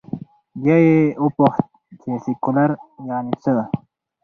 [0.61, 1.65] بیا یې وپوښت،
[2.01, 2.71] چې سیکولر
[3.09, 3.53] یعنې څه؟